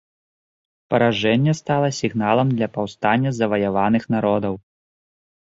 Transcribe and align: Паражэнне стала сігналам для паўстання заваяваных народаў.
Паражэнне 0.93 1.53
стала 1.59 1.89
сігналам 1.99 2.47
для 2.57 2.67
паўстання 2.79 3.35
заваяваных 3.41 4.03
народаў. 4.17 4.59